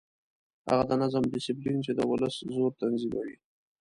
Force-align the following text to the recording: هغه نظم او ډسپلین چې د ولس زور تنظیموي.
هغه 0.71 0.93
نظم 1.01 1.21
او 1.25 1.31
ډسپلین 1.33 1.77
چې 1.85 1.91
د 1.95 1.99
ولس 2.11 2.35
زور 2.55 2.71
تنظیموي. 2.81 3.35